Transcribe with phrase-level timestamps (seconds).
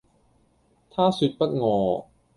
[0.89, 2.05] 她說不餓